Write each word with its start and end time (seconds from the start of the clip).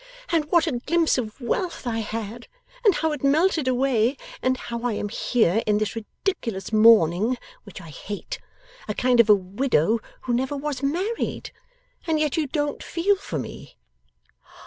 'and 0.29 0.45
what 0.45 0.65
a 0.65 0.71
glimpse 0.71 1.19
of 1.19 1.39
wealth 1.39 1.85
I 1.85 1.99
had, 1.99 2.47
and 2.83 2.95
how 2.95 3.11
it 3.11 3.23
melted 3.23 3.67
away, 3.67 4.17
and 4.41 4.57
how 4.57 4.81
I 4.81 4.93
am 4.93 5.09
here 5.09 5.61
in 5.67 5.77
this 5.77 5.95
ridiculous 5.95 6.73
mourning 6.73 7.37
which 7.65 7.79
I 7.79 7.89
hate! 7.91 8.39
a 8.87 8.95
kind 8.95 9.19
of 9.19 9.29
a 9.29 9.35
widow 9.35 9.99
who 10.21 10.33
never 10.33 10.57
was 10.57 10.81
married. 10.81 11.51
And 12.07 12.19
yet 12.19 12.35
you 12.35 12.47
don't 12.47 12.81
feel 12.81 13.15
for 13.15 13.37
me. 13.37 13.75